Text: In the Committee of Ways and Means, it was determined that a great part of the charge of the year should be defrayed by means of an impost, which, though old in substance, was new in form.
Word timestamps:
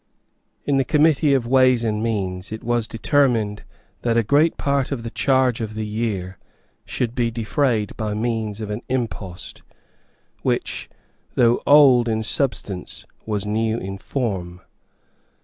In 0.65 0.77
the 0.77 0.83
Committee 0.83 1.35
of 1.35 1.45
Ways 1.45 1.83
and 1.83 2.01
Means, 2.01 2.51
it 2.51 2.63
was 2.63 2.87
determined 2.87 3.63
that 4.01 4.17
a 4.17 4.23
great 4.23 4.57
part 4.57 4.91
of 4.91 5.03
the 5.03 5.11
charge 5.11 5.61
of 5.61 5.75
the 5.75 5.85
year 5.85 6.39
should 6.85 7.13
be 7.13 7.29
defrayed 7.31 7.95
by 7.97 8.15
means 8.15 8.61
of 8.61 8.71
an 8.71 8.81
impost, 8.89 9.61
which, 10.41 10.89
though 11.35 11.61
old 11.67 12.09
in 12.09 12.23
substance, 12.23 13.05
was 13.27 13.45
new 13.45 13.77
in 13.77 13.99
form. 13.99 14.61